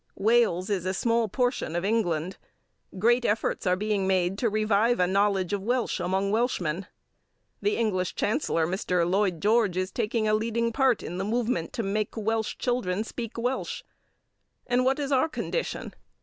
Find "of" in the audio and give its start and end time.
1.75-1.85, 5.53-5.61